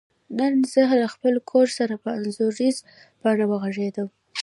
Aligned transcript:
نن 0.37 0.53
زه 0.73 0.83
له 1.01 1.07
خپل 1.13 1.33
کور 1.51 1.67
سره 1.77 1.93
په 2.03 2.09
انځوریزه 2.19 2.81
بڼه 3.23 3.45
وغږیدم. 3.47 4.07